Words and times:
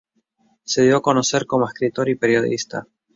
Se 0.63 0.81
dio 0.81 0.97
a 0.97 1.01
conocer 1.03 1.45
como 1.45 1.67
escritor 1.67 2.09
y 2.09 2.15
periodista. 2.15 2.87